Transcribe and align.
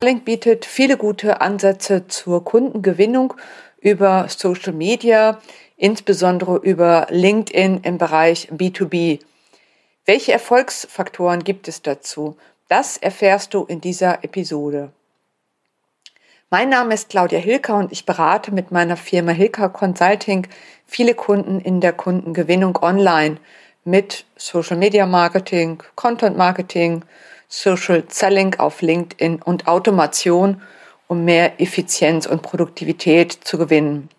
Link 0.00 0.24
bietet 0.24 0.64
viele 0.64 0.96
gute 0.96 1.40
Ansätze 1.40 2.06
zur 2.06 2.44
Kundengewinnung 2.44 3.34
über 3.80 4.28
Social 4.28 4.72
Media, 4.72 5.40
insbesondere 5.76 6.58
über 6.58 7.08
LinkedIn 7.10 7.80
im 7.82 7.98
Bereich 7.98 8.48
B2B. 8.52 9.18
Welche 10.04 10.30
Erfolgsfaktoren 10.30 11.42
gibt 11.42 11.66
es 11.66 11.82
dazu? 11.82 12.36
Das 12.68 12.96
erfährst 12.96 13.54
du 13.54 13.64
in 13.64 13.80
dieser 13.80 14.22
Episode. 14.22 14.92
Mein 16.48 16.68
Name 16.68 16.94
ist 16.94 17.08
Claudia 17.08 17.40
Hilker 17.40 17.74
und 17.74 17.90
ich 17.90 18.06
berate 18.06 18.52
mit 18.52 18.70
meiner 18.70 18.96
Firma 18.96 19.32
Hilker 19.32 19.68
Consulting 19.68 20.46
viele 20.86 21.14
Kunden 21.14 21.60
in 21.60 21.80
der 21.80 21.92
Kundengewinnung 21.92 22.78
online 22.82 23.38
mit 23.82 24.26
Social 24.36 24.76
Media 24.76 25.06
Marketing, 25.06 25.82
Content 25.96 26.36
Marketing, 26.36 27.02
Social 27.48 28.04
Selling 28.08 28.56
auf 28.58 28.82
LinkedIn 28.82 29.42
und 29.42 29.66
Automation, 29.66 30.62
um 31.06 31.24
mehr 31.24 31.60
Effizienz 31.60 32.26
und 32.26 32.42
Produktivität 32.42 33.32
zu 33.32 33.58
gewinnen. 33.58 34.10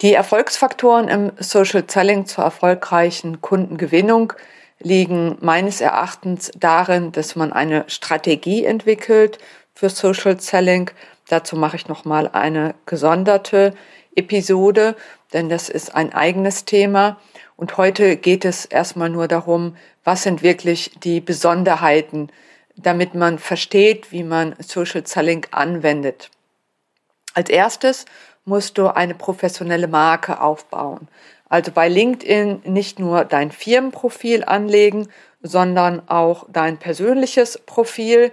Die 0.00 0.14
Erfolgsfaktoren 0.14 1.08
im 1.08 1.32
Social 1.38 1.84
Selling 1.88 2.26
zur 2.26 2.44
erfolgreichen 2.44 3.42
Kundengewinnung 3.42 4.32
liegen 4.78 5.36
meines 5.40 5.80
Erachtens 5.80 6.52
darin, 6.56 7.12
dass 7.12 7.36
man 7.36 7.52
eine 7.52 7.84
Strategie 7.88 8.64
entwickelt 8.64 9.38
für 9.74 9.90
Social 9.90 10.40
Selling. 10.40 10.90
Dazu 11.28 11.56
mache 11.56 11.76
ich 11.76 11.88
nochmal 11.88 12.28
eine 12.28 12.74
gesonderte 12.86 13.74
Episode, 14.18 14.96
denn 15.32 15.48
das 15.48 15.68
ist 15.68 15.94
ein 15.94 16.12
eigenes 16.12 16.64
Thema. 16.64 17.18
Und 17.56 17.76
heute 17.76 18.16
geht 18.16 18.44
es 18.44 18.64
erstmal 18.64 19.08
nur 19.08 19.28
darum, 19.28 19.76
was 20.04 20.22
sind 20.22 20.42
wirklich 20.42 20.92
die 21.02 21.20
Besonderheiten, 21.20 22.30
damit 22.76 23.14
man 23.14 23.38
versteht, 23.38 24.12
wie 24.12 24.22
man 24.22 24.54
Social 24.60 25.06
Selling 25.06 25.46
anwendet. 25.50 26.30
Als 27.34 27.50
erstes 27.50 28.04
musst 28.44 28.78
du 28.78 28.88
eine 28.88 29.14
professionelle 29.14 29.88
Marke 29.88 30.40
aufbauen. 30.40 31.08
Also 31.48 31.72
bei 31.72 31.88
LinkedIn 31.88 32.62
nicht 32.64 32.98
nur 32.98 33.24
dein 33.24 33.50
Firmenprofil 33.50 34.44
anlegen, 34.44 35.08
sondern 35.42 36.08
auch 36.08 36.46
dein 36.50 36.78
persönliches 36.78 37.58
Profil, 37.64 38.32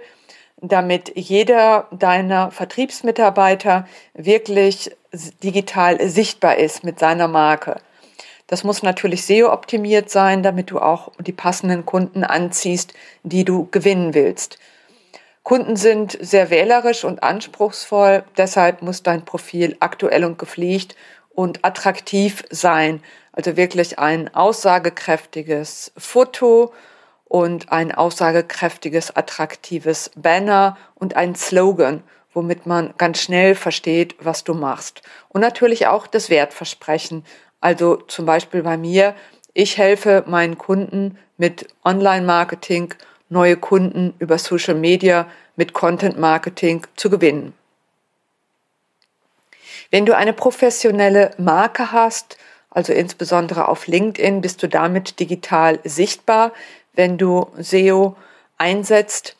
damit 0.60 1.12
jeder 1.14 1.88
deiner 1.92 2.50
Vertriebsmitarbeiter 2.50 3.86
wirklich 4.14 4.90
digital 5.42 6.08
sichtbar 6.08 6.56
ist 6.56 6.84
mit 6.84 6.98
seiner 6.98 7.28
Marke. 7.28 7.80
Das 8.46 8.62
muss 8.62 8.82
natürlich 8.82 9.24
SEO-optimiert 9.26 10.08
sein, 10.08 10.42
damit 10.42 10.70
du 10.70 10.78
auch 10.78 11.10
die 11.18 11.32
passenden 11.32 11.84
Kunden 11.84 12.22
anziehst, 12.22 12.94
die 13.24 13.44
du 13.44 13.68
gewinnen 13.70 14.14
willst. 14.14 14.58
Kunden 15.42 15.76
sind 15.76 16.16
sehr 16.20 16.50
wählerisch 16.50 17.04
und 17.04 17.22
anspruchsvoll, 17.22 18.24
deshalb 18.36 18.82
muss 18.82 19.02
dein 19.02 19.24
Profil 19.24 19.76
aktuell 19.80 20.24
und 20.24 20.38
gepflegt 20.38 20.96
und 21.34 21.64
attraktiv 21.64 22.44
sein. 22.50 23.02
Also 23.32 23.56
wirklich 23.56 23.98
ein 23.98 24.34
aussagekräftiges 24.34 25.92
Foto 25.96 26.72
und 27.26 27.70
ein 27.70 27.92
aussagekräftiges, 27.92 29.14
attraktives 29.14 30.10
Banner 30.16 30.76
und 30.94 31.16
ein 31.16 31.34
Slogan, 31.34 32.02
womit 32.36 32.66
man 32.66 32.94
ganz 32.98 33.20
schnell 33.20 33.54
versteht, 33.54 34.14
was 34.20 34.44
du 34.44 34.54
machst. 34.54 35.02
Und 35.28 35.40
natürlich 35.40 35.86
auch 35.86 36.06
das 36.06 36.30
Wertversprechen. 36.30 37.24
Also 37.60 37.96
zum 37.96 38.26
Beispiel 38.26 38.62
bei 38.62 38.76
mir, 38.76 39.14
ich 39.54 39.78
helfe 39.78 40.22
meinen 40.26 40.58
Kunden 40.58 41.18
mit 41.38 41.66
Online-Marketing, 41.84 42.94
neue 43.28 43.56
Kunden 43.56 44.14
über 44.18 44.38
Social 44.38 44.74
Media 44.74 45.26
mit 45.56 45.72
Content-Marketing 45.72 46.86
zu 46.94 47.10
gewinnen. 47.10 47.54
Wenn 49.90 50.06
du 50.06 50.16
eine 50.16 50.32
professionelle 50.32 51.32
Marke 51.38 51.90
hast, 51.90 52.36
also 52.70 52.92
insbesondere 52.92 53.68
auf 53.68 53.86
LinkedIn, 53.86 54.42
bist 54.42 54.62
du 54.62 54.68
damit 54.68 55.18
digital 55.18 55.80
sichtbar 55.84 56.52
wenn 56.96 57.18
du 57.18 57.46
SEO 57.58 58.16
einsetzt 58.58 59.35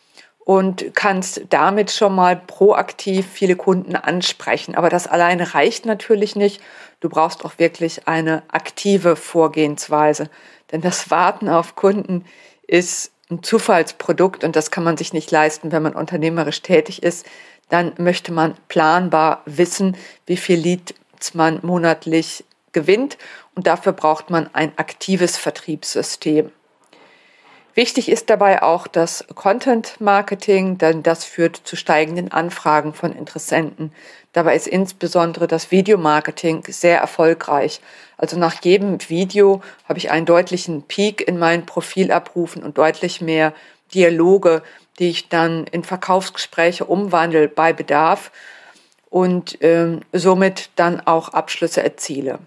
und 0.47 0.95
kannst 0.95 1.41
damit 1.51 1.91
schon 1.91 2.15
mal 2.15 2.37
proaktiv 2.37 3.27
viele 3.27 3.57
Kunden 3.57 3.97
ansprechen. 3.97 4.77
Aber 4.77 4.89
das 4.89 5.09
alleine 5.09 5.55
reicht 5.55 5.87
natürlich 5.87 6.37
nicht. 6.37 6.63
Du 7.01 7.09
brauchst 7.09 7.45
auch 7.45 7.59
wirklich 7.59 8.07
eine 8.07 8.45
aktive 8.47 9.17
Vorgehensweise. 9.17 10.31
Denn 10.71 10.83
das 10.83 11.11
Warten 11.11 11.49
auf 11.49 11.75
Kunden 11.75 12.25
ist 12.69 13.11
ein 13.29 13.43
Zufallsprodukt 13.43 14.45
und 14.45 14.55
das 14.55 14.71
kann 14.71 14.85
man 14.85 14.97
sich 14.97 15.13
nicht 15.13 15.33
leisten, 15.33 15.73
wenn 15.73 15.83
man 15.83 15.97
unternehmerisch 15.97 16.63
tätig 16.63 17.03
ist. 17.03 17.27
Dann 17.69 17.95
möchte 17.99 18.33
man 18.33 18.55
planbar 18.69 19.43
wissen, 19.47 19.97
wie 20.27 20.37
viel 20.37 20.61
Leads 20.61 20.95
man 21.35 21.59
monatlich 21.63 22.45
gewinnt 22.71 23.19
und 23.57 23.67
dafür 23.67 23.93
braucht 23.93 24.31
man 24.31 24.49
ein 24.55 24.79
aktives 24.79 25.37
Vertriebssystem. 25.39 26.53
Wichtig 27.77 28.09
ist 28.09 28.31
dabei 28.31 28.63
auch 28.63 28.87
das 28.87 29.27
Content 29.35 30.01
Marketing, 30.01 30.79
denn 30.79 31.03
das 31.03 31.27
führt 31.27 31.61
zu 31.63 31.77
steigenden 31.77 32.33
Anfragen 32.33 32.95
von 32.95 33.13
Interessenten. 33.13 33.93
Dabei 34.33 34.57
ist 34.57 34.67
insbesondere 34.67 35.47
das 35.47 35.71
Videomarketing 35.71 36.65
sehr 36.69 36.99
erfolgreich. 36.99 37.83
Also 38.17 38.39
nach 38.39 38.65
jedem 38.65 38.99
Video 39.11 39.61
habe 39.87 39.99
ich 39.99 40.11
einen 40.11 40.25
deutlichen 40.25 40.85
Peak 40.85 41.29
in 41.29 41.39
meinen 41.39 41.67
Profilabrufen 41.67 42.63
und 42.63 42.79
deutlich 42.79 43.21
mehr 43.21 43.53
Dialoge, 43.93 44.63
die 44.99 45.11
ich 45.11 45.29
dann 45.29 45.67
in 45.67 45.85
Verkaufsgespräche 45.85 46.87
umwandle 46.87 47.47
bei 47.47 47.75
Bedarf 47.75 48.33
und 49.11 49.59
ähm, 49.61 50.01
somit 50.15 50.71
dann 50.77 51.03
auch 51.07 51.29
Abschlüsse 51.29 51.83
erziele. 51.83 52.39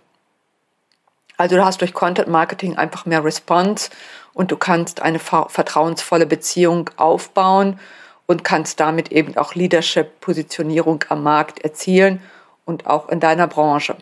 Also 1.40 1.56
du 1.56 1.64
hast 1.64 1.80
durch 1.80 1.94
Content 1.94 2.28
Marketing 2.28 2.76
einfach 2.76 3.06
mehr 3.06 3.24
Response 3.24 3.90
und 4.34 4.52
du 4.52 4.58
kannst 4.58 5.02
eine 5.02 5.20
vertrauensvolle 5.20 6.26
Beziehung 6.26 6.90
aufbauen 6.98 7.80
und 8.28 8.44
kannst 8.44 8.82
damit 8.82 9.14
eben 9.14 9.38
auch 9.38 9.56
Leadership-Positionierung 9.56 11.06
am 11.08 11.24
Markt 11.24 11.64
erzielen 11.64 12.22
und 12.66 12.88
auch 12.88 13.08
in 13.08 13.22
deiner 13.22 13.48
Branche. 13.48 13.96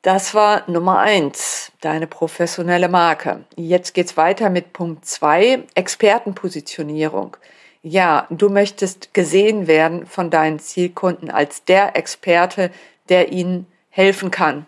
Das 0.00 0.32
war 0.32 0.62
Nummer 0.66 1.00
eins, 1.00 1.72
deine 1.82 2.06
professionelle 2.06 2.88
Marke. 2.88 3.44
Jetzt 3.56 3.92
geht's 3.92 4.16
weiter 4.16 4.48
mit 4.48 4.72
Punkt 4.72 5.04
zwei, 5.04 5.64
Expertenpositionierung. 5.74 7.36
Ja, 7.82 8.26
du 8.30 8.48
möchtest 8.48 9.12
gesehen 9.12 9.66
werden 9.66 10.06
von 10.06 10.30
deinen 10.30 10.58
Zielkunden 10.58 11.30
als 11.30 11.64
der 11.64 11.96
Experte, 11.96 12.70
der 13.10 13.30
ihnen 13.30 13.66
helfen 13.90 14.30
kann. 14.30 14.64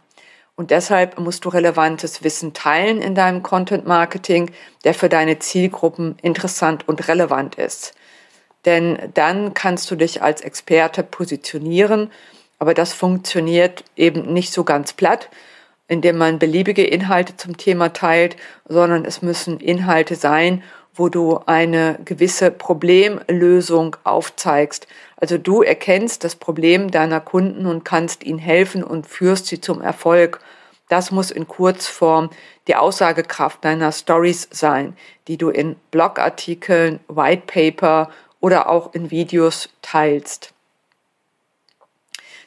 Und 0.56 0.70
deshalb 0.70 1.19
musst 1.19 1.44
du 1.44 1.48
relevantes 1.48 2.22
Wissen 2.22 2.53
teilen 2.53 3.03
in 3.03 3.15
deinem 3.15 3.42
Content 3.42 3.87
Marketing, 3.87 4.53
der 4.84 4.94
für 4.94 5.09
deine 5.09 5.41
Zielgruppen 5.41 6.16
interessant 6.22 6.87
und 6.87 7.09
relevant 7.09 7.56
ist. 7.56 7.94
Denn 8.65 8.98
dann 9.15 9.53
kannst 9.53 9.91
du 9.91 9.97
dich 9.97 10.22
als 10.22 10.41
Experte 10.41 11.03
positionieren, 11.03 12.10
aber 12.59 12.72
das 12.72 12.92
funktioniert 12.92 13.84
eben 13.97 14.32
nicht 14.32 14.53
so 14.53 14.65
ganz 14.65 14.92
platt, 14.92 15.28
indem 15.88 16.16
man 16.16 16.38
beliebige 16.38 16.84
Inhalte 16.84 17.36
zum 17.36 17.56
Thema 17.56 17.92
teilt, 17.92 18.36
sondern 18.66 19.04
es 19.04 19.22
müssen 19.22 19.60
Inhalte 19.60 20.15
sein, 20.15 20.62
wo 20.94 21.09
du 21.09 21.41
eine 21.47 21.99
gewisse 22.05 22.50
Problemlösung 22.50 23.97
aufzeigst. 24.05 24.87
Also 25.16 25.38
du 25.38 25.62
erkennst 25.62 26.25
das 26.25 26.37
Problem 26.37 26.91
deiner 26.91 27.21
Kunden 27.21 27.66
und 27.66 27.84
kannst 27.84 28.25
ihnen 28.25 28.38
helfen 28.38 28.84
und 28.84 29.06
führst 29.06 29.47
sie 29.47 29.60
zum 29.60 29.81
Erfolg. 29.81 30.41
Das 30.88 31.10
muss 31.10 31.31
in 31.31 31.49
Kurzform 31.49 32.31
die 32.69 32.77
Aussagekraft 32.77 33.65
deiner 33.65 33.91
Stories 33.91 34.49
sein, 34.50 34.97
die 35.27 35.37
du 35.37 35.50
in 35.50 35.77
Blogartikeln, 35.91 37.00
White 37.09 37.43
Paper 37.47 38.10
oder 38.41 38.69
auch 38.69 38.94
in 38.94 39.10
Videos 39.10 39.71
teilst. 39.83 40.54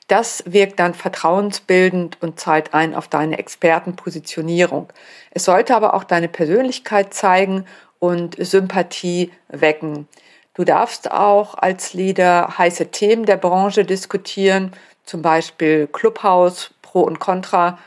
Das 0.08 0.44
wirkt 0.46 0.80
dann 0.80 0.94
vertrauensbildend 0.94 2.22
und 2.22 2.40
zahlt 2.40 2.74
ein 2.74 2.96
auf 2.96 3.10
deine 3.10 3.38
Expertenpositionierung. 3.38 4.88
Es 5.32 5.44
sollte 5.44 5.76
aber 5.76 5.94
auch 5.94 6.06
deine 6.06 6.30
Persönlichkeit 6.30 7.14
zeigen 7.14 7.66
und 8.00 8.36
Sympathie 8.40 9.32
wecken. 9.48 10.08
Du 10.54 10.64
darfst 10.64 11.12
auch 11.12 11.56
als 11.56 11.94
Leader 11.94 12.58
heiße 12.58 12.88
Themen 12.88 13.26
der 13.26 13.38
Branche 13.38 13.86
diskutieren, 13.86 14.74
zum 15.06 15.22
Beispiel 15.22 15.88
Clubhouse, 15.88 16.72
Pro 16.82 17.02
und 17.02 17.20
Contra 17.20 17.78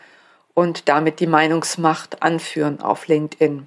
und 0.54 0.88
damit 0.88 1.20
die 1.20 1.26
Meinungsmacht 1.26 2.22
anführen 2.22 2.80
auf 2.80 3.08
LinkedIn. 3.08 3.66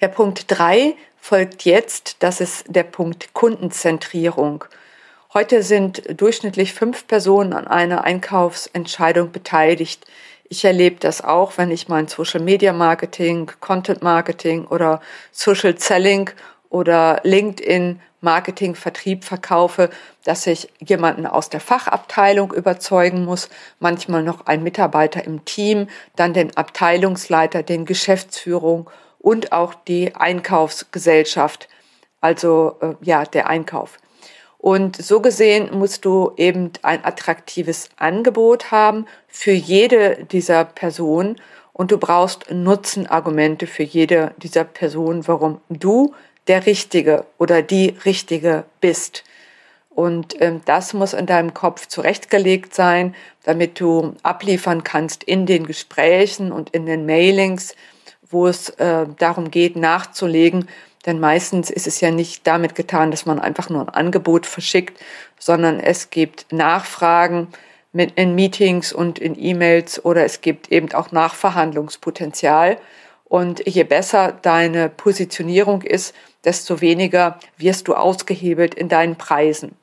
Der 0.00 0.08
Punkt 0.08 0.44
drei 0.48 0.94
folgt 1.18 1.64
jetzt, 1.64 2.16
das 2.22 2.40
ist 2.40 2.64
der 2.68 2.82
Punkt 2.82 3.32
Kundenzentrierung. 3.32 4.64
Heute 5.32 5.62
sind 5.62 6.20
durchschnittlich 6.20 6.74
fünf 6.74 7.06
Personen 7.06 7.52
an 7.52 7.66
einer 7.66 8.04
Einkaufsentscheidung 8.04 9.32
beteiligt. 9.32 10.06
Ich 10.48 10.64
erlebe 10.64 10.96
das 11.00 11.24
auch, 11.24 11.58
wenn 11.58 11.70
ich 11.70 11.88
mein 11.88 12.06
Social 12.06 12.40
Media 12.40 12.72
Marketing, 12.72 13.50
Content 13.60 14.02
Marketing 14.02 14.66
oder 14.66 15.00
Social 15.32 15.76
Selling 15.78 16.30
oder 16.68 17.20
LinkedIn 17.24 18.00
Marketing, 18.20 18.74
Vertrieb 18.74 19.24
verkaufe, 19.24 19.90
dass 20.24 20.46
ich 20.46 20.68
jemanden 20.78 21.26
aus 21.26 21.48
der 21.50 21.60
Fachabteilung 21.60 22.52
überzeugen 22.52 23.24
muss, 23.24 23.48
manchmal 23.80 24.22
noch 24.22 24.46
ein 24.46 24.62
Mitarbeiter 24.62 25.24
im 25.24 25.44
Team, 25.44 25.88
dann 26.14 26.32
den 26.32 26.56
Abteilungsleiter, 26.56 27.62
den 27.62 27.84
Geschäftsführung 27.84 28.88
und 29.18 29.52
auch 29.52 29.74
die 29.74 30.14
Einkaufsgesellschaft, 30.14 31.68
also 32.20 32.76
äh, 32.80 32.94
ja, 33.00 33.24
der 33.24 33.48
Einkauf. 33.48 33.98
Und 34.66 34.96
so 34.96 35.20
gesehen 35.20 35.68
musst 35.78 36.04
du 36.04 36.32
eben 36.36 36.72
ein 36.82 37.04
attraktives 37.04 37.88
Angebot 37.98 38.72
haben 38.72 39.06
für 39.28 39.52
jede 39.52 40.24
dieser 40.32 40.64
Personen 40.64 41.36
und 41.72 41.92
du 41.92 41.98
brauchst 41.98 42.50
Nutzenargumente 42.50 43.68
für 43.68 43.84
jede 43.84 44.34
dieser 44.38 44.64
Personen, 44.64 45.28
warum 45.28 45.60
du 45.68 46.16
der 46.48 46.66
Richtige 46.66 47.26
oder 47.38 47.62
die 47.62 47.94
Richtige 48.04 48.64
bist. 48.80 49.22
Und 49.88 50.34
ähm, 50.42 50.62
das 50.64 50.94
muss 50.94 51.12
in 51.12 51.26
deinem 51.26 51.54
Kopf 51.54 51.86
zurechtgelegt 51.86 52.74
sein, 52.74 53.14
damit 53.44 53.78
du 53.78 54.16
abliefern 54.24 54.82
kannst 54.82 55.22
in 55.22 55.46
den 55.46 55.64
Gesprächen 55.64 56.50
und 56.50 56.70
in 56.70 56.86
den 56.86 57.06
Mailings, 57.06 57.76
wo 58.28 58.48
es 58.48 58.70
äh, 58.70 59.06
darum 59.16 59.52
geht, 59.52 59.76
nachzulegen. 59.76 60.66
Denn 61.06 61.20
meistens 61.20 61.70
ist 61.70 61.86
es 61.86 62.00
ja 62.00 62.10
nicht 62.10 62.46
damit 62.46 62.74
getan, 62.74 63.12
dass 63.12 63.24
man 63.24 63.38
einfach 63.38 63.70
nur 63.70 63.80
ein 63.80 63.88
Angebot 63.88 64.44
verschickt, 64.44 64.98
sondern 65.38 65.78
es 65.78 66.10
gibt 66.10 66.52
Nachfragen 66.52 67.48
in 67.92 68.34
Meetings 68.34 68.92
und 68.92 69.18
in 69.18 69.38
E-Mails 69.38 70.04
oder 70.04 70.24
es 70.24 70.40
gibt 70.40 70.70
eben 70.72 70.92
auch 70.92 71.12
Nachverhandlungspotenzial. 71.12 72.78
Und 73.24 73.66
je 73.66 73.84
besser 73.84 74.32
deine 74.42 74.88
Positionierung 74.88 75.82
ist, 75.82 76.14
desto 76.44 76.80
weniger 76.80 77.38
wirst 77.56 77.88
du 77.88 77.94
ausgehebelt 77.94 78.74
in 78.74 78.88
deinen 78.88 79.16
Preisen. 79.16 79.76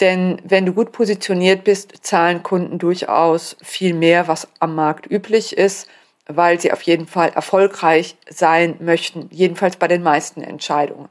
Denn 0.00 0.40
wenn 0.44 0.64
du 0.64 0.72
gut 0.72 0.92
positioniert 0.92 1.64
bist, 1.64 2.04
zahlen 2.04 2.42
Kunden 2.42 2.78
durchaus 2.78 3.56
viel 3.62 3.94
mehr, 3.94 4.28
was 4.28 4.48
am 4.58 4.74
Markt 4.74 5.10
üblich 5.10 5.56
ist, 5.56 5.88
weil 6.36 6.60
sie 6.60 6.72
auf 6.72 6.82
jeden 6.82 7.06
Fall 7.06 7.30
erfolgreich 7.30 8.16
sein 8.28 8.76
möchten, 8.80 9.28
jedenfalls 9.30 9.76
bei 9.76 9.88
den 9.88 10.02
meisten 10.02 10.42
Entscheidungen. 10.42 11.08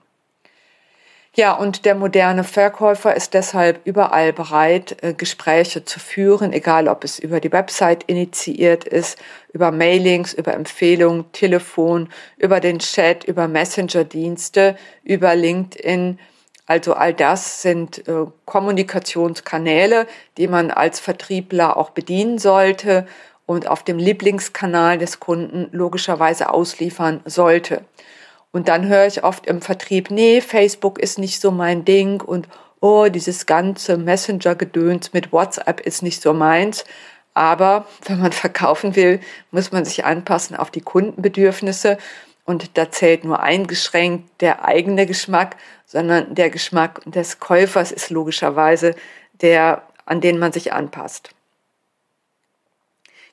Ja, 1.36 1.54
und 1.54 1.86
der 1.86 1.94
moderne 1.94 2.44
Verkäufer 2.44 3.16
ist 3.16 3.34
deshalb 3.36 3.82
überall 3.86 4.34
bereit, 4.34 4.98
äh, 5.04 5.14
Gespräche 5.14 5.86
zu 5.86 6.00
führen, 6.00 6.52
egal 6.52 6.88
ob 6.88 7.04
es 7.04 7.20
über 7.20 7.40
die 7.40 7.52
Website 7.52 8.04
initiiert 8.08 8.84
ist, 8.84 9.20
über 9.54 9.72
Mailings, 9.72 10.34
über 10.34 10.54
Empfehlungen, 10.54 11.32
Telefon, 11.32 12.10
über 12.38 12.60
den 12.60 12.80
Chat, 12.80 13.24
über 13.26 13.48
Messenger-Dienste, 13.48 14.76
über 15.04 15.36
LinkedIn. 15.36 16.20
Also 16.66 16.94
all 16.94 17.14
das 17.14 17.62
sind 17.62 18.08
äh, 18.08 18.26
Kommunikationskanäle, 18.46 20.08
die 20.38 20.48
man 20.48 20.72
als 20.72 21.00
Vertriebler 21.00 21.78
auch 21.78 21.92
bedienen 21.92 22.40
sollte 22.40 23.08
und 23.50 23.68
auf 23.68 23.82
dem 23.82 23.98
Lieblingskanal 23.98 25.00
des 25.00 25.20
Kunden 25.20 25.70
logischerweise 25.72 26.54
ausliefern 26.54 27.22
sollte. 27.26 27.84
Und 28.52 28.68
dann 28.68 28.88
höre 28.88 29.08
ich 29.08 29.24
oft 29.24 29.48
im 29.48 29.64
Vertrieb, 29.64 30.12
nee, 30.12 30.40
Facebook 30.40 31.00
ist 31.00 31.18
nicht 31.18 31.42
so 31.42 31.50
mein 31.50 31.84
Ding 31.84 32.22
und 32.22 32.48
oh, 32.80 33.08
dieses 33.10 33.48
ganze 33.48 33.98
Messenger-Gedöns 33.98 35.14
mit 35.14 35.32
WhatsApp 35.32 35.80
ist 35.80 36.04
nicht 36.04 36.22
so 36.22 36.32
meins. 36.32 36.86
Aber 37.34 37.88
wenn 38.06 38.20
man 38.20 38.32
verkaufen 38.46 38.96
will, 38.96 39.20
muss 39.50 39.72
man 39.72 39.84
sich 39.84 40.06
anpassen 40.06 40.56
auf 40.56 40.70
die 40.70 40.82
Kundenbedürfnisse. 40.82 41.98
Und 42.46 42.78
da 42.78 42.92
zählt 42.92 43.24
nur 43.24 43.40
eingeschränkt 43.40 44.30
der 44.42 44.64
eigene 44.66 45.08
Geschmack, 45.08 45.56
sondern 45.88 46.36
der 46.36 46.52
Geschmack 46.52 47.02
des 47.06 47.40
Käufers 47.40 47.92
ist 47.92 48.12
logischerweise 48.12 48.94
der, 49.42 49.82
an 50.06 50.22
den 50.22 50.38
man 50.38 50.52
sich 50.52 50.72
anpasst. 50.72 51.32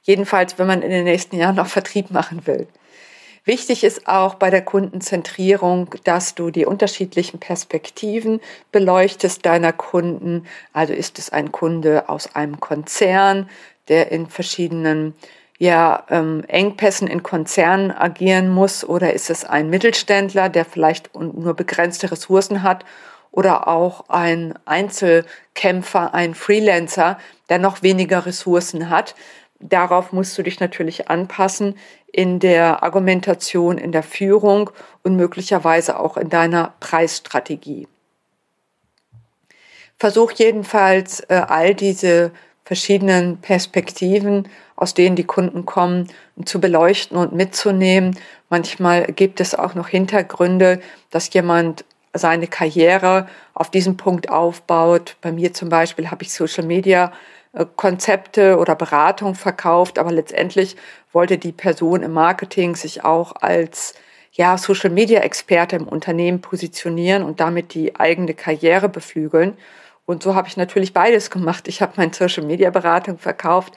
Jedenfalls, 0.06 0.56
wenn 0.58 0.68
man 0.68 0.82
in 0.82 0.90
den 0.90 1.04
nächsten 1.04 1.36
Jahren 1.36 1.56
noch 1.56 1.66
Vertrieb 1.66 2.12
machen 2.12 2.46
will. 2.46 2.68
Wichtig 3.44 3.84
ist 3.84 4.08
auch 4.08 4.34
bei 4.34 4.50
der 4.50 4.62
Kundenzentrierung, 4.62 5.94
dass 6.04 6.34
du 6.34 6.50
die 6.50 6.64
unterschiedlichen 6.64 7.38
Perspektiven 7.38 8.40
beleuchtest 8.72 9.44
deiner 9.44 9.72
Kunden. 9.72 10.46
Also 10.72 10.92
ist 10.92 11.18
es 11.18 11.30
ein 11.30 11.52
Kunde 11.52 12.08
aus 12.08 12.34
einem 12.34 12.60
Konzern, 12.60 13.48
der 13.88 14.10
in 14.10 14.28
verschiedenen 14.28 15.14
ja, 15.58 16.04
ähm, 16.10 16.44
Engpässen 16.46 17.08
in 17.08 17.22
Konzernen 17.22 17.90
agieren 17.90 18.48
muss 18.48 18.84
oder 18.84 19.12
ist 19.12 19.30
es 19.30 19.44
ein 19.44 19.70
Mittelständler, 19.70 20.48
der 20.48 20.64
vielleicht 20.64 21.14
nur 21.14 21.54
begrenzte 21.54 22.10
Ressourcen 22.10 22.62
hat 22.62 22.84
oder 23.30 23.68
auch 23.68 24.08
ein 24.08 24.54
Einzelkämpfer, 24.64 26.14
ein 26.14 26.34
Freelancer, 26.34 27.18
der 27.48 27.58
noch 27.58 27.82
weniger 27.82 28.26
Ressourcen 28.26 28.90
hat. 28.90 29.14
Darauf 29.60 30.12
musst 30.12 30.36
du 30.36 30.42
dich 30.42 30.60
natürlich 30.60 31.08
anpassen 31.08 31.76
in 32.12 32.38
der 32.38 32.82
Argumentation, 32.82 33.78
in 33.78 33.92
der 33.92 34.02
Führung 34.02 34.70
und 35.02 35.16
möglicherweise 35.16 35.98
auch 35.98 36.16
in 36.16 36.28
deiner 36.28 36.74
Preisstrategie. 36.80 37.88
Versuch 39.98 40.32
jedenfalls 40.32 41.20
äh, 41.20 41.42
all 41.46 41.74
diese 41.74 42.32
verschiedenen 42.64 43.38
Perspektiven, 43.38 44.48
aus 44.74 44.92
denen 44.92 45.16
die 45.16 45.24
Kunden 45.24 45.64
kommen, 45.64 46.08
zu 46.44 46.60
beleuchten 46.60 47.16
und 47.16 47.32
mitzunehmen. 47.32 48.18
Manchmal 48.50 49.04
gibt 49.04 49.40
es 49.40 49.54
auch 49.54 49.74
noch 49.74 49.88
Hintergründe, 49.88 50.80
dass 51.10 51.32
jemand 51.32 51.84
seine 52.12 52.46
Karriere 52.46 53.28
auf 53.54 53.70
diesem 53.70 53.96
Punkt 53.96 54.28
aufbaut. 54.28 55.16
Bei 55.20 55.32
mir 55.32 55.54
zum 55.54 55.68
Beispiel 55.68 56.10
habe 56.10 56.24
ich 56.24 56.32
Social 56.32 56.64
Media 56.64 57.12
Konzepte 57.64 58.58
oder 58.58 58.74
Beratung 58.74 59.34
verkauft, 59.34 59.98
aber 59.98 60.12
letztendlich 60.12 60.76
wollte 61.12 61.38
die 61.38 61.52
Person 61.52 62.02
im 62.02 62.12
Marketing 62.12 62.76
sich 62.76 63.04
auch 63.04 63.32
als 63.40 63.94
ja, 64.32 64.58
Social 64.58 64.90
Media 64.90 65.20
Experte 65.20 65.76
im 65.76 65.88
Unternehmen 65.88 66.42
positionieren 66.42 67.22
und 67.22 67.40
damit 67.40 67.72
die 67.72 67.98
eigene 67.98 68.34
Karriere 68.34 68.88
beflügeln. 68.88 69.56
Und 70.04 70.22
so 70.22 70.34
habe 70.34 70.48
ich 70.48 70.56
natürlich 70.56 70.92
beides 70.92 71.30
gemacht. 71.30 71.66
Ich 71.68 71.80
habe 71.80 71.94
meine 71.96 72.12
Social 72.12 72.44
Media 72.44 72.70
Beratung 72.70 73.18
verkauft 73.18 73.74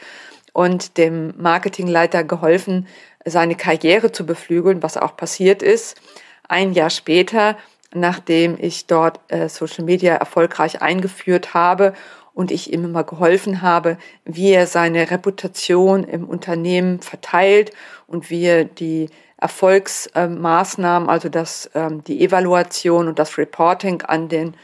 und 0.51 0.97
dem 0.97 1.33
Marketingleiter 1.37 2.23
geholfen, 2.25 2.87
seine 3.23 3.55
Karriere 3.55 4.11
zu 4.11 4.25
beflügeln, 4.25 4.83
was 4.83 4.97
auch 4.97 5.15
passiert 5.15 5.63
ist. 5.63 5.99
Ein 6.47 6.73
Jahr 6.73 6.89
später, 6.89 7.57
nachdem 7.93 8.57
ich 8.59 8.85
dort 8.85 9.19
äh, 9.29 9.47
Social 9.47 9.85
Media 9.85 10.15
erfolgreich 10.15 10.81
eingeführt 10.81 11.54
habe 11.54 11.94
und 12.39 12.51
ich 12.51 12.71
ihm 12.71 12.85
immer 12.85 13.03
geholfen 13.03 13.61
habe, 13.61 13.97
wie 14.23 14.51
er 14.51 14.65
seine 14.65 15.11
Reputation 15.11 16.05
im 16.05 16.23
Unternehmen 16.23 17.01
verteilt 17.01 17.73
und 18.07 18.29
wie 18.29 18.45
er 18.45 18.63
die 18.63 19.09
Erfolgsmaßnahmen, 19.35 21.09
also 21.09 21.27
das, 21.27 21.69
ähm, 21.75 22.01
die 22.05 22.23
Evaluation 22.23 23.09
und 23.09 23.19
das 23.19 23.37
Reporting 23.37 24.03
an 24.03 24.29
den 24.29 24.55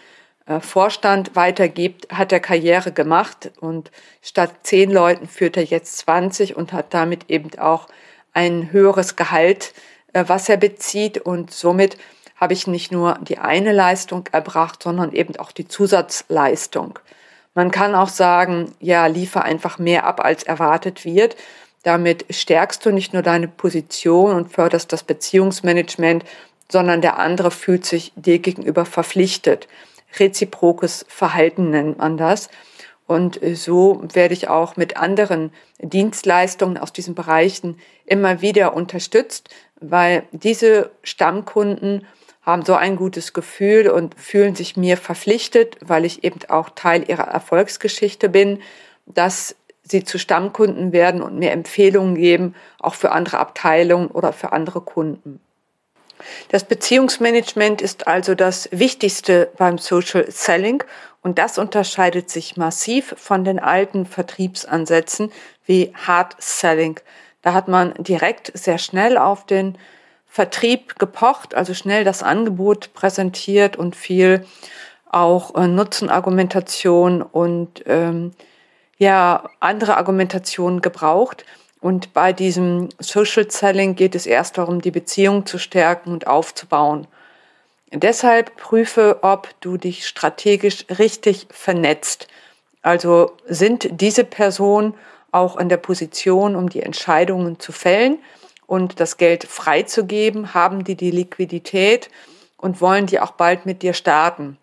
äh, 0.46 0.62
Vorstand 0.62 1.36
weitergibt, 1.36 2.14
hat 2.14 2.32
er 2.32 2.40
Karriere 2.40 2.94
gemacht 2.94 3.52
und 3.60 3.92
statt 4.22 4.54
zehn 4.64 4.90
Leuten 4.90 5.28
führt 5.28 5.58
er 5.58 5.66
jetzt 5.66 5.98
20 5.98 6.56
und 6.56 6.72
hat 6.72 6.94
damit 6.94 7.30
eben 7.30 7.60
auch 7.60 7.90
ein 8.32 8.72
höheres 8.72 9.18
Gehalt, 9.18 9.74
äh, 10.14 10.24
was 10.28 10.48
er 10.48 10.56
bezieht 10.56 11.18
und 11.18 11.52
somit 11.52 11.98
habe 12.38 12.54
ich 12.54 12.68
nicht 12.68 12.94
nur 12.94 13.18
die 13.22 13.38
eine 13.38 13.74
Leistung 13.74 14.30
erbracht, 14.32 14.82
sondern 14.82 15.12
eben 15.12 15.36
auch 15.36 15.52
die 15.52 15.68
Zusatzleistung. 15.68 17.00
Man 17.56 17.72
kann 17.72 17.96
auch 17.96 18.10
sagen, 18.10 18.76
ja, 18.80 19.08
liefer 19.08 19.44
einfach 19.44 19.80
mehr 19.80 20.06
ab, 20.06 20.24
als 20.24 20.44
erwartet 20.44 21.06
wird. 21.06 21.38
Damit 21.84 22.26
stärkst 22.30 22.86
du 22.86 22.92
nicht 22.92 23.14
nur 23.14 23.22
deine 23.22 23.48
Position 23.48 24.36
und 24.36 24.52
förderst 24.52 24.92
das 24.92 25.04
Beziehungsmanagement, 25.04 26.26
sondern 26.70 27.02
der 27.02 27.18
andere 27.18 27.52
fühlt 27.52 27.86
sich 27.86 28.12
dir 28.16 28.40
gegenüber 28.40 28.86
verpflichtet. 28.86 29.68
Reziprokes 30.20 31.06
Verhalten 31.08 31.70
nennt 31.70 31.98
man 31.98 32.18
das. 32.18 32.50
Und 33.08 33.40
so 33.54 34.04
werde 34.14 34.34
ich 34.34 34.50
auch 34.50 34.78
mit 34.78 34.98
anderen 34.98 35.52
Dienstleistungen 35.80 36.78
aus 36.78 36.92
diesen 36.92 37.16
Bereichen 37.16 37.80
immer 38.06 38.42
wieder 38.42 38.76
unterstützt, 38.76 39.50
weil 39.80 40.24
diese 40.32 40.92
Stammkunden 41.04 42.06
haben 42.46 42.64
so 42.64 42.76
ein 42.76 42.96
gutes 42.96 43.34
Gefühl 43.34 43.90
und 43.90 44.16
fühlen 44.20 44.56
sich 44.56 44.78
mir 44.78 44.98
verpflichtet, 44.98 45.78
weil 45.82 46.06
ich 46.06 46.24
eben 46.24 46.40
auch 46.48 46.70
Teil 46.70 47.10
ihrer 47.10 47.28
Erfolgsgeschichte 47.28 48.30
bin, 48.30 48.62
dass 49.08 49.56
sie 49.84 50.04
zu 50.04 50.18
Stammkunden 50.20 50.92
werden 50.92 51.22
und 51.22 51.38
mir 51.38 51.52
Empfehlungen 51.52 52.16
geben, 52.16 52.56
auch 52.80 52.96
für 52.96 53.12
andere 53.12 53.40
Abteilungen 53.40 54.08
oder 54.08 54.34
für 54.34 54.52
andere 54.52 54.82
Kunden. 54.82 55.40
Das 56.50 56.64
Beziehungsmanagement 56.64 57.82
ist 57.82 58.08
also 58.08 58.36
das 58.36 58.70
Wichtigste 58.72 59.50
beim 59.58 59.78
Social 59.78 60.26
Selling 60.32 60.84
und 61.22 61.38
das 61.40 61.58
unterscheidet 61.58 62.30
sich 62.30 62.58
massiv 62.58 63.16
von 63.18 63.44
den 63.44 63.60
alten 63.60 64.06
Vertriebsansätzen 64.06 65.32
wie 65.66 65.94
Hard 65.96 66.36
Selling. 66.40 67.00
Da 67.42 67.54
hat 67.54 67.68
man 67.68 67.94
direkt 67.98 68.52
sehr 68.56 68.78
schnell 68.78 69.18
auf 69.18 69.46
den 69.46 69.78
Vertrieb 70.36 71.00
gepocht, 71.00 71.56
also 71.56 71.74
schnell 71.74 72.04
das 72.04 72.22
Angebot 72.22 72.94
präsentiert 72.94 73.78
und 73.78 73.96
viel 73.96 74.46
auch 75.10 75.56
äh, 75.56 75.66
Nutzenargumentation 75.66 77.22
und 77.22 77.86
ähm, 77.86 78.34
ja 78.98 79.50
andere 79.62 79.96
Argumentationen 79.96 80.82
gebraucht. 80.82 81.46
Und 81.80 82.14
bei 82.14 82.34
diesem 82.34 82.90
Social 83.00 83.50
Selling 83.50 83.96
geht 83.96 84.14
es 84.14 84.26
erst 84.26 84.58
darum, 84.58 84.82
die 84.82 84.92
Beziehung 84.92 85.46
zu 85.46 85.58
stärken 85.58 86.12
und 86.12 86.28
aufzubauen. 86.28 87.08
Deshalb 87.94 88.58
prüfe, 88.58 89.20
ob 89.22 89.48
du 89.62 89.78
dich 89.78 90.06
strategisch 90.06 90.86
richtig 91.00 91.48
vernetzt. 91.50 92.28
Also 92.82 93.32
sind 93.48 93.88
diese 93.90 94.26
Personen 94.26 94.96
auch 95.32 95.56
in 95.56 95.70
der 95.70 95.78
Position, 95.78 96.58
um 96.58 96.68
die 96.68 96.84
Entscheidungen 96.84 97.58
zu 97.58 97.72
fällen 97.72 98.20
und 98.68 99.00
das 99.00 99.18
Geld 99.18 99.44
freizugeben? 99.44 100.54
Haben 100.54 100.84
die 100.84 100.96
die 100.96 101.12
Liquidität 101.12 102.10
und 102.58 102.82
wollen 102.82 103.06
die 103.06 103.20
auch 103.20 103.32
bald 103.32 103.66
mit 103.66 103.82
dir 103.82 103.94
starten? 103.94 104.58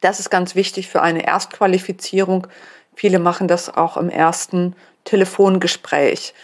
Das 0.00 0.20
ist 0.20 0.30
ganz 0.30 0.54
wichtig 0.54 0.88
für 0.88 1.02
eine 1.02 1.26
Erstqualifizierung. 1.26 2.46
Viele 2.94 3.18
machen 3.18 3.48
das 3.48 3.74
auch 3.74 3.96
im 3.96 4.10
ersten 4.10 4.76
Telefongespräch. 5.04 6.34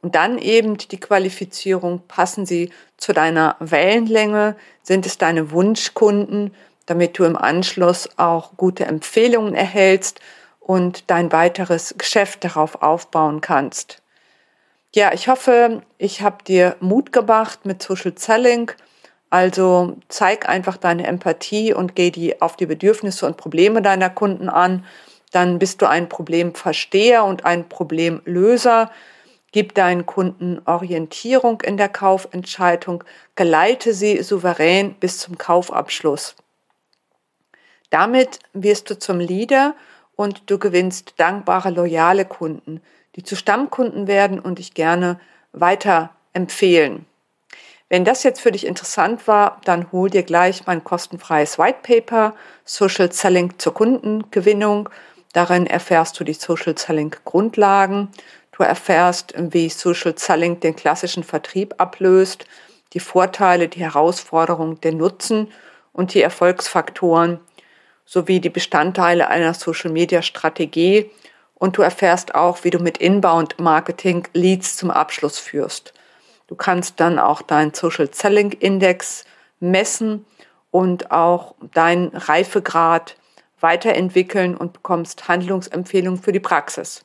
Und 0.00 0.14
dann 0.14 0.38
eben 0.38 0.78
die 0.78 1.00
Qualifizierung, 1.00 2.02
passen 2.06 2.46
sie 2.46 2.70
zu 2.96 3.12
deiner 3.12 3.56
Wellenlänge, 3.58 4.56
sind 4.82 5.06
es 5.06 5.18
deine 5.18 5.50
Wunschkunden, 5.50 6.54
damit 6.86 7.18
du 7.18 7.24
im 7.24 7.36
Anschluss 7.36 8.08
auch 8.16 8.56
gute 8.56 8.86
Empfehlungen 8.86 9.54
erhältst 9.54 10.20
und 10.60 11.10
dein 11.10 11.32
weiteres 11.32 11.94
Geschäft 11.98 12.44
darauf 12.44 12.82
aufbauen 12.82 13.40
kannst. 13.40 14.00
Ja, 14.94 15.12
ich 15.12 15.28
hoffe, 15.28 15.82
ich 15.98 16.22
habe 16.22 16.42
dir 16.44 16.76
Mut 16.80 17.12
gemacht 17.12 17.66
mit 17.66 17.82
Social 17.82 18.14
Selling. 18.16 18.72
Also 19.30 19.98
zeig 20.08 20.48
einfach 20.48 20.78
deine 20.78 21.06
Empathie 21.06 21.74
und 21.74 21.94
geh 21.94 22.10
die 22.10 22.40
auf 22.40 22.56
die 22.56 22.64
Bedürfnisse 22.64 23.26
und 23.26 23.36
Probleme 23.36 23.82
deiner 23.82 24.08
Kunden 24.08 24.48
an. 24.48 24.86
Dann 25.32 25.58
bist 25.58 25.82
du 25.82 25.86
ein 25.86 26.08
Problemversteher 26.08 27.24
und 27.24 27.44
ein 27.44 27.68
Problemlöser. 27.68 28.90
Gib 29.52 29.74
deinen 29.74 30.06
Kunden 30.06 30.62
Orientierung 30.64 31.60
in 31.60 31.76
der 31.76 31.90
Kaufentscheidung, 31.90 33.04
geleite 33.34 33.92
sie 33.92 34.22
souverän 34.22 34.94
bis 34.94 35.18
zum 35.18 35.36
Kaufabschluss. 35.36 36.34
Damit 37.90 38.38
wirst 38.54 38.88
du 38.88 38.98
zum 38.98 39.20
Leader 39.20 39.74
und 40.16 40.50
du 40.50 40.58
gewinnst 40.58 41.14
dankbare, 41.18 41.70
loyale 41.70 42.24
Kunden, 42.24 42.82
die 43.18 43.24
zu 43.24 43.34
Stammkunden 43.34 44.06
werden 44.06 44.38
und 44.38 44.60
dich 44.60 44.74
gerne 44.74 45.18
weiter 45.52 46.10
empfehlen. 46.34 47.04
Wenn 47.88 48.04
das 48.04 48.22
jetzt 48.22 48.40
für 48.40 48.52
dich 48.52 48.64
interessant 48.64 49.26
war, 49.26 49.60
dann 49.64 49.90
hol 49.90 50.08
dir 50.08 50.22
gleich 50.22 50.66
mein 50.66 50.84
kostenfreies 50.84 51.58
White 51.58 51.80
Paper 51.82 52.36
Social 52.64 53.10
Selling 53.10 53.58
zur 53.58 53.74
Kundengewinnung. 53.74 54.88
Darin 55.32 55.66
erfährst 55.66 56.20
du 56.20 56.22
die 56.22 56.34
Social 56.34 56.78
Selling 56.78 57.12
Grundlagen. 57.24 58.08
Du 58.52 58.62
erfährst, 58.62 59.34
wie 59.36 59.68
Social 59.68 60.16
Selling 60.16 60.60
den 60.60 60.76
klassischen 60.76 61.24
Vertrieb 61.24 61.74
ablöst, 61.78 62.44
die 62.92 63.00
Vorteile, 63.00 63.66
die 63.66 63.80
Herausforderungen, 63.80 64.80
den 64.80 64.96
Nutzen 64.96 65.50
und 65.92 66.14
die 66.14 66.22
Erfolgsfaktoren 66.22 67.40
sowie 68.04 68.38
die 68.38 68.48
Bestandteile 68.48 69.26
einer 69.26 69.54
Social 69.54 69.90
Media 69.90 70.22
Strategie. 70.22 71.10
Und 71.58 71.76
du 71.76 71.82
erfährst 71.82 72.34
auch, 72.34 72.64
wie 72.64 72.70
du 72.70 72.78
mit 72.78 72.98
Inbound 72.98 73.58
Marketing 73.58 74.26
Leads 74.32 74.76
zum 74.76 74.90
Abschluss 74.90 75.38
führst. 75.38 75.92
Du 76.46 76.54
kannst 76.54 77.00
dann 77.00 77.18
auch 77.18 77.42
deinen 77.42 77.74
Social 77.74 78.08
Selling 78.12 78.52
Index 78.52 79.24
messen 79.60 80.24
und 80.70 81.10
auch 81.10 81.54
deinen 81.74 82.08
Reifegrad 82.08 83.16
weiterentwickeln 83.60 84.56
und 84.56 84.72
bekommst 84.72 85.28
Handlungsempfehlungen 85.28 86.22
für 86.22 86.32
die 86.32 86.40
Praxis. 86.40 87.02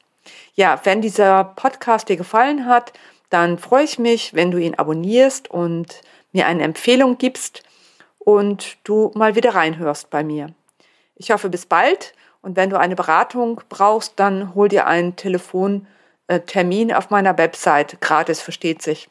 Ja, 0.53 0.79
wenn 0.83 1.01
dieser 1.01 1.43
Podcast 1.43 2.09
dir 2.09 2.17
gefallen 2.17 2.67
hat, 2.67 2.93
dann 3.29 3.57
freue 3.57 3.83
ich 3.83 3.97
mich, 3.97 4.33
wenn 4.35 4.51
du 4.51 4.59
ihn 4.59 4.75
abonnierst 4.75 5.49
und 5.49 6.01
mir 6.31 6.45
eine 6.45 6.63
Empfehlung 6.63 7.17
gibst 7.17 7.63
und 8.19 8.77
du 8.83 9.11
mal 9.15 9.35
wieder 9.35 9.55
reinhörst 9.55 10.09
bei 10.09 10.23
mir. 10.23 10.53
Ich 11.15 11.31
hoffe 11.31 11.49
bis 11.49 11.65
bald 11.65 12.13
und 12.43 12.55
wenn 12.57 12.69
du 12.69 12.77
eine 12.77 12.95
Beratung 12.95 13.61
brauchst, 13.69 14.19
dann 14.19 14.53
hol 14.53 14.67
dir 14.67 14.85
einen 14.85 15.15
Telefontermin 15.15 16.93
auf 16.93 17.09
meiner 17.09 17.37
Website. 17.37 17.99
Gratis, 18.01 18.41
versteht 18.41 18.83
sich. 18.83 19.07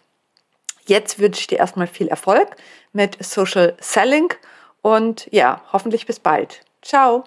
Jetzt 0.86 1.18
wünsche 1.18 1.40
ich 1.40 1.46
dir 1.46 1.58
erstmal 1.58 1.86
viel 1.86 2.08
Erfolg 2.08 2.56
mit 2.92 3.22
Social 3.24 3.74
Selling 3.80 4.32
und 4.82 5.28
ja, 5.32 5.62
hoffentlich 5.72 6.06
bis 6.06 6.20
bald. 6.20 6.60
Ciao. 6.82 7.24